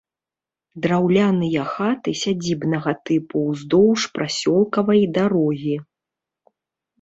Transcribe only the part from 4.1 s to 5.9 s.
прасёлкавай дарогі.